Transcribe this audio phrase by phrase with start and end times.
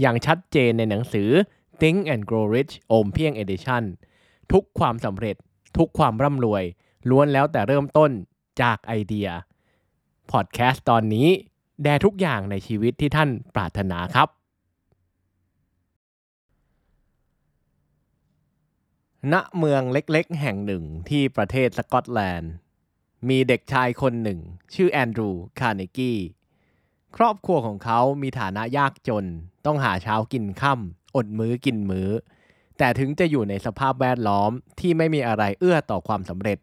[0.00, 1.28] อย่างชัดเจนในหนังสือ
[1.80, 3.84] Think and Grow Rich โอมเพียง Edition
[4.52, 5.36] ทุกความสำเร็จ
[5.76, 6.64] ทุกความร่ำรวย
[7.10, 8.10] ล้วนแล้วแต่เริ่มต้น
[8.62, 9.28] จากไอเดีย
[10.30, 11.28] พอดแคสต์ตอนนี้
[11.82, 14.28] แด่ทุกอย่างในชีวิตที่ท่านปรารถนาครับ
[19.32, 22.52] ณ เมืองเล็กๆ แห่งหนึ่งที่ประเทศสกอตแลนด์
[23.28, 24.38] มีเด็กชายคนหนึ่ง
[24.74, 26.12] ชื่อแอนดรู คาร์เนกี
[27.16, 29.24] ครอบครัวของเขามีฐานะยากจน
[29.66, 32.08] ต้องหาเช้ากินค่ำอดมื้อกินมื้อ
[32.78, 34.50] แต่ถึงจะอยู่ในสภาพแวดล้อม
[34.80, 36.58] ที่ไม่มีอะไรเอื้อต่อความสำเร็จ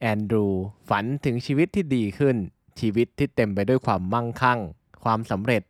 [0.00, 0.46] แอนดรู
[0.88, 2.36] ฝันถึงชีวิตที่ดีขึ้น
[2.80, 4.60] ชีวิตที่เต็มไปด้วยความมั่งคั่ง
[5.04, 5.62] ความสำเร็จ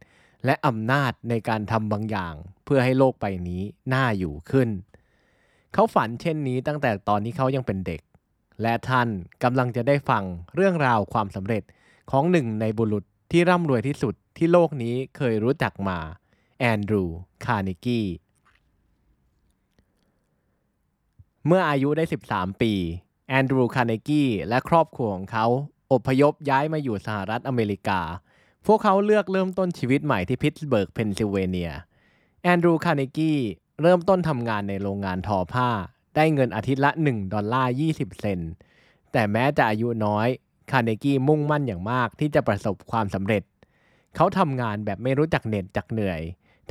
[0.44, 4.68] และอำนาจในการทำบางอย่าง เพื่อให้โลกใบนี้น่าอยู่ขึ้น
[5.72, 8.00] เขาฝันเช่นนี้ตั้งแต่ตอนที่เขายังเป็นเด็ก
[8.62, 9.08] และท่าน
[9.42, 11.62] กำลังจะได้ฟังเรื่องราวความสำเร็จ
[12.10, 13.04] ของหนึ่งในบุรุษ
[13.34, 15.98] ที่ร่ำรวยที่สุดที่โลกนี้เคยรู้จักมา
[16.60, 18.00] แอนดรูว์คาร์เนกี
[21.46, 22.72] เมื่ออายุได้ 13 ปี
[23.28, 25.46] แอนดรูว์คาร์เนกีและครอบครัวของเขา
[25.92, 28.00] อพยพย้ายมาอยู่สหรัฐอเมริกา
[28.66, 31.72] พวกเขาเลือกเริ่มต้นชีวิตใหม่ที่พิตสเบิร์กเพนซิลเวเนีย
[32.42, 33.32] แอนดรูว์คาร์เนกี
[33.82, 35.70] เริ่มต้นทำงานในโรงงานทอผ้า
[36.16, 38.40] ได้เงินอาทิตย์ละ 1 ดอลลาร์ 20 เซนต์
[39.12, 40.28] แต่แม้จะอายุน้อย
[40.70, 43.42] คาร์เนกี้มุ่งมั่นอย่างมากที่จะประสบความสำเร็จ
[44.16, 46.20] เขาทำงานแบบไม่รู้จักเหน็ดจักเหนื่อย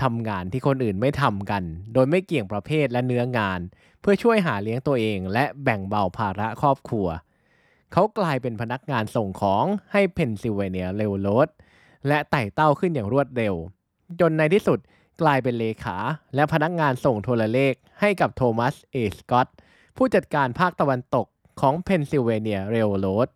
[0.02, 1.64] ทำงานที่คนอื่นไม่ทำกัน
[1.94, 3.60] โดยไม่เกี่ยงประเภทและเนื้องาน
[4.02, 7.08] เพื่อช่วยหาเลี้ยงตัวเอง และแบ่งเบาภาระครอบครัว
[7.92, 11.50] เขากลายเป็นพนักงานส่งของให้เพนซิลเวเนียเรลโรด
[12.08, 13.56] และไต่เต้าขึ้นอย่างรวดเร็ว
[14.20, 14.80] จนในที่สุด
[15.22, 15.98] กลายเป็นเลขา
[16.36, 19.48] และพนักงานส่งโทรเลขให้กับโทมัสเอสกอต
[19.98, 21.28] ผู้จัดการภาคตะวันตก
[21.62, 23.30] ของเพนซิลเวเนียเรลโรด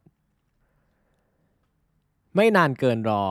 [2.38, 3.23] ไม่นานเกินรอ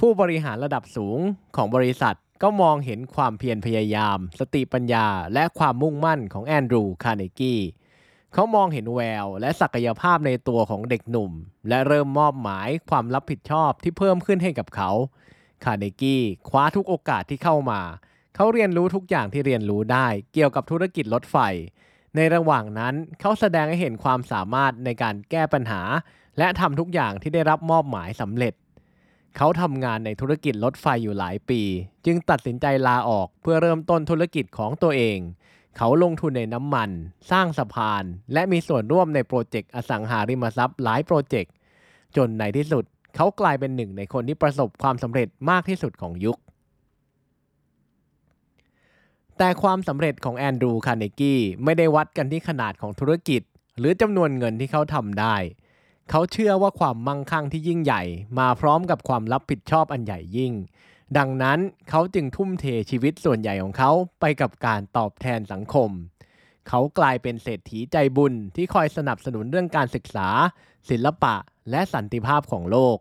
[0.00, 1.18] ผู้บริหารระดับสูง
[1.56, 7.54] ของบริษัทก็มองเห็นความเพียรพยายาม สติปัญญา และความมุ่งมั่นของแอนดรูคาร์เนกี
[8.32, 11.32] เขามองเห็นแวว และศักยภาพในตัวของเด็กหนุ่ม
[11.68, 14.90] และเริ่มมอบหมายความรับผิดชอบที่เพิ่มขึ้นให้กับเขา
[15.64, 17.80] คาร์เนกี้คว้าทุกโอกาสที่เข้ามา
[18.34, 21.36] เขาเรียนรู้ทุกอย่างที่เรียนรู้ได้ เกี่ยวกับธุรกิจรถไฟ
[22.16, 25.82] ในระหว่างนั้นเขาแสดงให้เห็นความสามารถในการแก้ปัญหา
[26.38, 28.54] และทำทุกอย่างที่ได้รับมอบหมายสำเร็จ
[29.36, 31.62] เขาทำงานในธุรกิจรถไฟอยู่หลายปี
[32.06, 35.18] จึงตัดสินใจลาออกเพื่อเริ่มต้นธุรกิจของตัวเอง
[35.76, 36.90] เขาลงทุนในน้ำมัน
[37.30, 41.52] สร้างสะพาน และมีส่วนร่วมใน project อสังหาริมทรัพย์หลาย project
[42.16, 42.84] จนในที่สุด
[43.16, 46.36] เขากลายเป็นหนึ่งในคนที่ประสบความสำเร็จมากที่สุดของยุค
[49.38, 53.42] แต่ความสำเร็จของแอนดรูคาร์เนกี้ไม่ได้วัดกันที่ขนาดของธุรกิจ
[53.78, 55.36] หรือจำนวนเงินที่เขาทำได้
[56.10, 58.02] เขาเชื่อว่าความมั่งคั่งที่ยิ่งใหญ่
[58.38, 60.52] มาพร้อมกับความรับผิดชอบอันใหญ่ยิ่ง
[61.18, 61.58] ดังนั้น
[61.90, 65.90] เขาจึงทุ่มเทชีวิตส่วนใหญ่ของเขาไปกับการตอบแทนสังคม
[66.68, 70.28] เขากลายเป็นเศรษฐีใจบุญที่คอยสนับสนุนเรื่องการศึกษา
[70.90, 71.34] ศิลปะ
[71.70, 72.98] และสันติภาพของโลก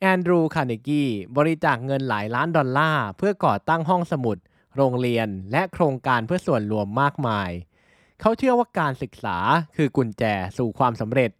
[0.00, 1.02] แอนดรูคาร์เนกี
[1.36, 4.36] บริจาคเงินหลายล้านดอลลาร์เพื่อก่อตั้งห้องสมุด
[4.76, 7.50] โรงเรียน และโครงการเพื่อส่วนรวมมากมาย
[8.20, 9.38] เขาเชื่อว่าการศึกษา
[9.76, 10.24] คือกุญแจ
[10.58, 11.30] สู่ความสำเร็จ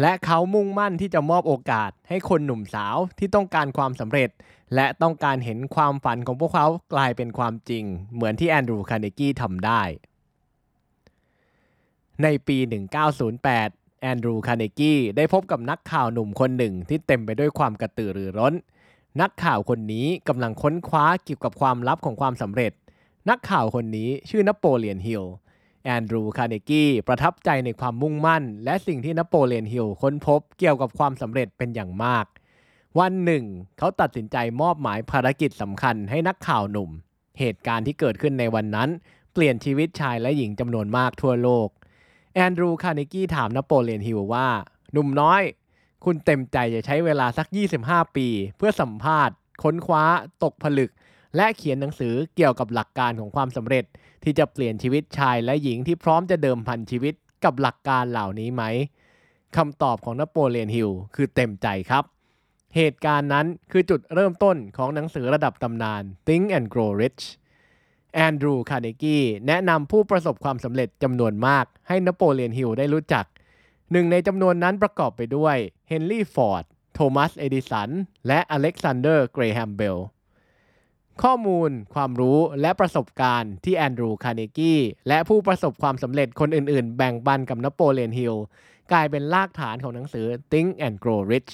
[0.00, 4.30] และเขามุ่งมั่นที่จะมอบโอกาสให้คนหนุ่มสาวที่ต้องการความสำเร็จ
[4.74, 7.84] และต้องการเห็นความฝันของพวกเขากลายเป็นความจริง
[8.14, 9.82] เหมือนที่แอนดรูว์คาร์เนกี้ทำได้
[12.22, 12.58] ในปี
[13.30, 18.54] 1908แอนดรูว์คาร์เนกี้ได้พบกับนักข่าวหนุ่มคนหนึ่งที่เต็มไปด้วยความกระตือรือร้น
[19.20, 22.72] นักข่าวคนนี้กำลังค้นคว้าเกี่ยวกับความลับของความสำเร็จ
[23.30, 25.24] นักข่าวคนนี้ชื่อนโปเลียนฮิล
[25.84, 32.26] แอนดรูคาร์เนกีประทับใจในความมุ่งมั่น และสิ่งที่นโปเลียนฮิลค้นพบเกี่ยวกับความสำเร็จเป็นอย่างมาก
[32.98, 33.44] วันหนึ่ง
[33.78, 36.90] เขาตัดสินใจมอบหมายภารกิจสำคัญให้นักข่าวหนุ่ม
[37.38, 38.88] เหตุการณ์ที่เกิดขึ้นในวันนั้น
[39.32, 41.68] เปลี่ยนชีวิตชายและหญิงจำนวนมากทั่วโลก
[42.34, 44.48] แอนดรูคาร์เนกี้ถามนโปเลียนฮิลว่า
[44.92, 45.42] หนุ่มน้อย
[46.04, 47.46] คุณเต็มใจจะใช้เวลาสัก
[47.82, 50.04] 25 ปี เพื่อสัมภาษณ์ ค้นคว้า
[50.44, 50.90] ตกผลึก
[51.36, 53.84] และเขียนหนังสือเกี่ยวกับหลักการของความสำเร็จ
[54.24, 57.14] ที่จะเปลี่ยนชีวิตชายและหญิงที่พร้อมจะเดิมพันชีวิต
[57.44, 58.62] กับหลักการเหล่านี้ไหม
[59.56, 62.04] คำตอบของนโปเลียนฮิลคือเต็มใจครับ
[62.76, 67.22] เหตุการณ์นั้นคือจุดเริ่มต้นของหนังสือระดับตำนาน Think and Grow Rich
[68.14, 73.24] แอนดรูคาร์เนกีแนะนำผู้ประสบความสำเร็จจำนวนมากให้นโปเลียนฮิลได้รู้จัก
[73.92, 75.56] หนึ่งในจำนวนนั้นประกอบไปด้วย
[75.88, 76.64] เฮนรี่ฟอร์ด
[76.94, 77.90] โทมัส เอดิสัน
[78.26, 79.98] และอเล็กซานเดอร์ เกรแฮมเบล
[81.22, 84.74] ข้อมูล ความรู้และประสบการณ์ที่แอนดรูคาร์เนกี
[85.08, 88.34] และผู้ประสบความสำเร็จคนอื่นๆ แบ่งปันกับนโปเลียนฮิล
[88.92, 91.52] กลายเป็นรากฐานของหนังสือ Think and Grow Rich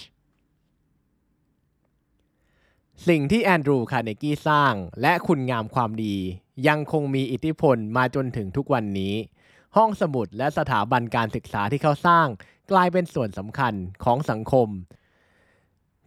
[3.08, 6.16] สิ่งที่แอนดรูคาร์เนกีสร้างและคุณงามความดี
[6.68, 9.14] ยังคงมีอิทธิพลมาจนถึงทุกวันนี้
[9.76, 12.26] ห้องสมุดและสถาบันการศึกษาที่เขาสร้าง
[12.70, 13.74] กลายเป็นส่วนสำคัญ
[14.04, 14.68] ของสังคม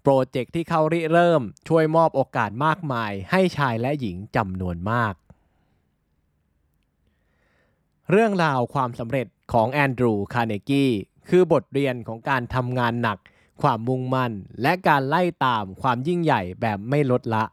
[0.02, 5.14] โปรเจกต์ที่เขาริเริ่มช่วยมอบโอกาสมากมาย ให้ชายและหญิงจำนวนมาก
[8.12, 10.92] เรื่องราวความสำเร็จของแอนดรูคาร์เนกี้
[11.30, 13.18] คือบทเรียนของการทำงานหนัก
[13.62, 14.32] ความมุ่งมั่น
[14.62, 17.44] และการไล่ตามความยิ่งใหญ่แบบไม่ลดละ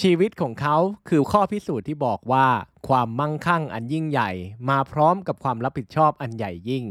[0.00, 0.76] ชีวิตของเขา
[1.08, 2.46] คือข้อพิสูจน์ที่บอกว่า
[2.88, 4.30] ความมั่งคั่งอันยิ่งใหญ่
[4.70, 6.84] มาพร้อมกับความรับผิดชอบอันใหญ่ยิ่ง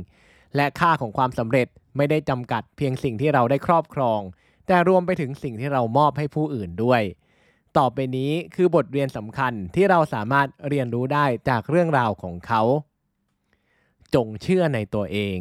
[0.56, 1.68] และค่าของความสำเร็จ
[1.98, 4.20] ไม่ได้จำกัดเพียงสิ่งที่เราได้ครอบครอง
[4.68, 7.02] แต่รวมไปถึงสิ่งที่เรามอบให้ผู้อื่นด้วย
[7.78, 12.62] ต่อไปนี้คือบทเรียนสำคัญที่เราสามารถเรียนรู้ได้จากเรื่องราวของเขา
[14.16, 15.38] จงเชื่อในตัวเอง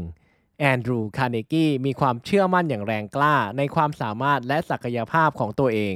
[0.61, 5.95] แอนดรูคาร์เนกีมีความเชื่อมั่นอย่างแรงกล้าในความสามารถและศักยภาพของตัวเอง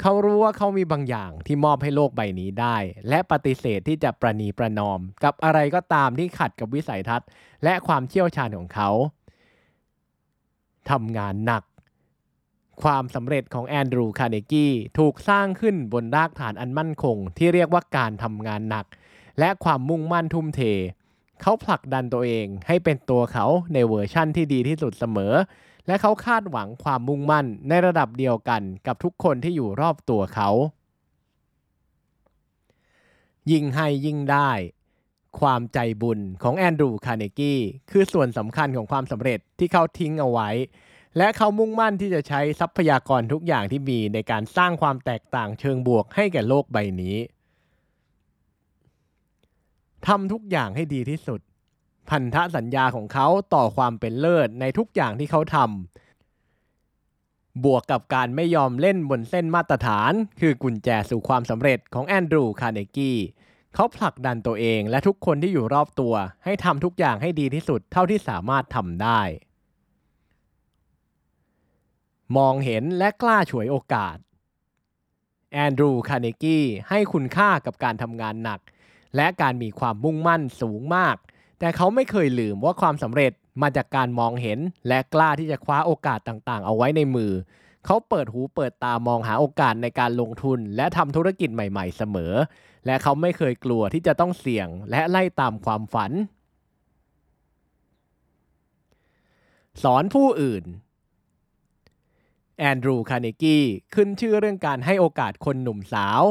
[0.00, 2.76] เขารู้ว่าเขามีบางอย่างที่มอบให้โลกใบนี้ได้
[3.08, 7.28] และปฏิเสธที่จะประนีประนอม กับอะไรก็ตามที่ขัดกับวิสัยทัศน์
[7.64, 8.90] และความเชี่ยวชาญของเขา
[10.90, 11.62] ทำงานหนัก
[12.82, 14.66] ความสำเร็จของแอนดรูคาร์เนกี
[14.98, 18.86] ถูกสร้างขึ้นบนรากฐานอันมั่นคง ที่เรียกว่าการทำงานหนัก
[19.38, 20.60] และความมุ่งมั่นทุ่มเท
[21.42, 25.32] เขาผลักดันตัวเองให้เป็นตัวเขาในเวอร์ชั่นที่ดีที่สุดเสมอ
[25.86, 30.50] และเขาคาดหวังความมุ่งมั่นในระดับเดียวกันกับทุกคนที่อยู่รอบตัวเขา
[33.50, 34.50] ยิ่งให้ยิ่งได้
[35.40, 37.60] ความใจบุญของแอนดรูคาร์เนกี้
[37.90, 40.50] คือส่วนสำคัญของความสำเร็จที่เขาทิ้งเอาไว้
[41.16, 47.16] และเขามุ่งมั่นที่จะใช้ทรัพยากรทุกอย่างที่มีในการสร้างความแตกต่างเชิงบวกให้แก่โลกใบนี้
[50.06, 51.40] ทำทุกอย่างให้ดีที่สุด
[52.10, 63.12] พันธสัญญาของเขาต่อความเป็นเลิศในทุกอย่างที่เขาทำบวกกับการไม่ยอมเล่นบนเส้นมาตรฐาน คือกุญแจสู่ความสำเร็จของแอนดรูคาร์เนกี
[63.74, 66.14] เขาผลักดันตัวเองและทุกคนที่อยู่รอบตัว
[66.44, 69.20] ให้ทำทุกอย่างให้ดีที่สุดเท่าที่สามารถทำได้
[72.36, 74.16] มองเห็นและกล้าฉวยโอกาส
[75.52, 76.58] แอนดรูคาร์เนกี
[76.88, 78.60] ให้คุณค่ากับการทำงานหนัก
[79.16, 81.16] และการมีความมุ่งมั่นสูงมาก
[81.58, 84.58] แต่เขาไม่เคยลืมว่าความสำเร็จมาจากการมองเห็น
[84.88, 87.32] และกล้าที่จะคว้าโอกาสต่างๆ เอาไว้ในมือ
[87.86, 92.32] เขาเปิดหูเปิดตามองหาโอกาสในการลงทุน และทำธุรกิจใหม่ ๆ เสมอ
[92.86, 96.12] และเขาไม่เคยกลัวที่จะต้องเสี่ยง และไล่ตามความฝัน
[99.82, 100.64] สอนผู้อื่น
[102.58, 103.58] แอนดรูคาร์เนกี
[103.94, 106.22] ขึ้นชื่อเรื่องการให้โอกาสคนหนุ่มสาว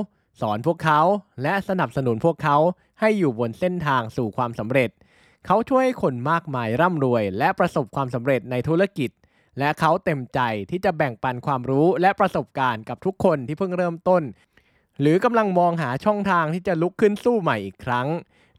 [0.41, 1.01] สอนพวกเขา
[1.43, 2.57] และสนับสนุนพวกเขา
[2.99, 4.89] ให้อยู่บนเส้นทางสู่ความสำเร็จ
[5.45, 9.09] เขาช่วยคนมากมายร่ำรวย และประสบความสำเร็จในธุรกิจ
[9.59, 14.23] และเขาเต็มใจที่จะแบ่งปันความรู้และประสบการณ์กับทุกคนที่เพิ่งเริ่มต้น
[14.99, 18.07] หรือกำลังมองหาช่องทางที่จะลุกขึ้นสู้ใหม่อีกครั้ง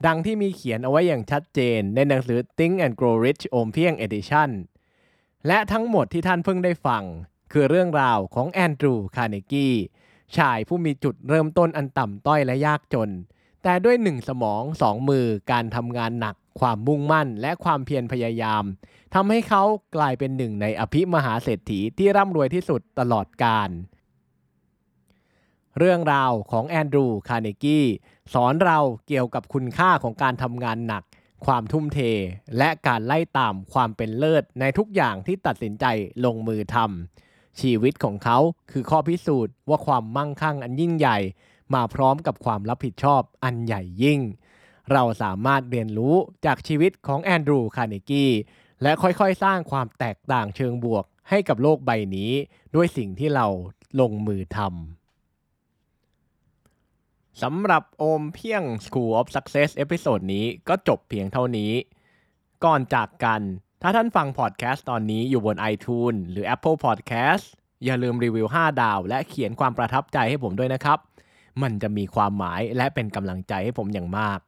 [0.07, 4.51] ดังที่มีเขียนเอาไว้อย่างชัดเจนในหนังสือ Think and Grow Rich โอมเพียง Edition
[5.47, 7.03] และทั้งหมดที่ท่านเพิ่งได้ฟัง
[7.53, 9.69] คือเรื่องราวของแอนดรูคาร์เนกี
[10.37, 13.11] ชายผู้มีจุดเริ่มต้นอันต่ำต้อยและยากจน
[13.63, 18.65] แต่ด้วยหนึ่งสมองสองมือการทำงานหนัก ความมุ่งมั่นและความเพียรพยายาม
[19.15, 19.63] ทำให้เขา
[19.97, 23.71] กลายเป็นหนึ่งในอภิมหาเศรษฐีที่ร่ำรวยที่สุดตลอดกาล
[25.79, 27.81] เรื่องราวของแอนดรูคาร์เนกี
[28.33, 31.03] สอนเราเกี่ยวกับคุณค่าของการทำงานหนัก
[31.47, 31.99] ความทุ่มเท
[32.59, 35.85] และการไล่ตามความเป็นเลิศในทุกอย่างที่ตัดสินใจ
[36.25, 38.39] ลงมือทำชีวิตของเขา
[38.71, 41.19] คือข้อพิสูจน์ว่าความมั่งคั่งอันยิ่งใหญ่
[41.75, 44.21] มาพร้อมกับความรับผิดชอบอันใหญ่ยิ่ง
[44.93, 46.15] เราสามารถเรียนรู้
[46.47, 48.27] จากชีวิตของแอนดรูคาร์เนกี
[48.83, 52.31] และค่อยๆ สร้างความแตกต่างเชิงบวกให้กับโลกใบนี้
[52.75, 53.47] ด้วยสิ่งที่เรา
[54.01, 54.69] ลงมือทำ
[57.43, 61.73] สำหรับโอมเพียง School of Success episode นี้ก็จบเพียงเท่านี้
[62.65, 63.41] ก่อนจากกัน
[63.83, 67.45] ถ้าท่านฟังพอดแคสต์ตอนนี้อยู่บน iTunes หรือ Apple Podcast
[67.85, 70.99] อย่าลืมรีวิว 5 ดาว และเขียนความประทับใจให้ผมด้วยนะครับ
[71.63, 74.41] มันจะมีความหมายและเป็นกำลังใจให้ผมอย่างมาก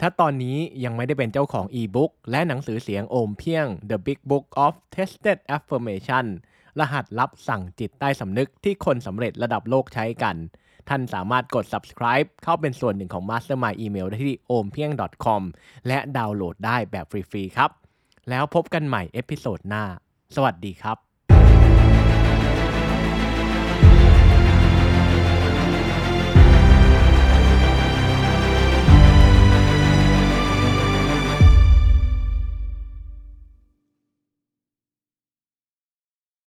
[0.00, 6.26] ถ้าตอนนี้ยังไม่ได้เป็นเจ้าของอีบุ๊กและหนังสือเสียงโอมเพียง The Big Book of Tested Affirmation
[6.80, 10.36] รหัสลับสั่งจิตใต้สำนึกที่คนสำเร็จระดับโลกใช้กัน
[10.88, 15.42] ท่านสามารถกด subscribe เข้าเป็นส่วนหนึ่งของ Mastermind Email ได้ที่ ompieng.com
[15.88, 17.70] และดาวน์โหลดได้แบบฟรี ๆ ครับ
[18.30, 19.84] แล้วพบกันใหม่ episode หน้า
[20.34, 21.09] สวัสดีครับ